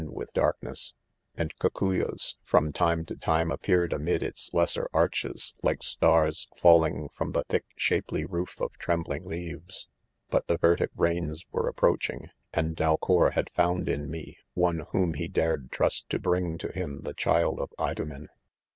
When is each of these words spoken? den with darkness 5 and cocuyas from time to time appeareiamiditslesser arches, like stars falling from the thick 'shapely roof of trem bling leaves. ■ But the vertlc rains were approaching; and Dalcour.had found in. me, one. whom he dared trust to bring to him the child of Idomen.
den 0.03 0.11
with 0.13 0.33
darkness 0.33 0.95
5 1.37 1.41
and 1.43 1.57
cocuyas 1.59 2.33
from 2.41 2.73
time 2.73 3.05
to 3.05 3.15
time 3.15 3.49
appeareiamiditslesser 3.49 4.87
arches, 4.91 5.53
like 5.61 5.83
stars 5.83 6.47
falling 6.57 7.07
from 7.13 7.33
the 7.33 7.43
thick 7.43 7.65
'shapely 7.75 8.25
roof 8.25 8.59
of 8.59 8.71
trem 8.79 9.03
bling 9.03 9.25
leaves. 9.27 9.89
■ 10.27 10.31
But 10.31 10.47
the 10.47 10.57
vertlc 10.57 10.89
rains 10.95 11.45
were 11.51 11.67
approaching; 11.69 12.29
and 12.51 12.75
Dalcour.had 12.75 13.51
found 13.51 13.87
in. 13.87 14.09
me, 14.09 14.39
one. 14.55 14.85
whom 14.91 15.13
he 15.13 15.27
dared 15.27 15.69
trust 15.69 16.09
to 16.09 16.17
bring 16.17 16.57
to 16.57 16.69
him 16.71 17.01
the 17.03 17.13
child 17.13 17.59
of 17.59 17.71
Idomen. 17.77 18.29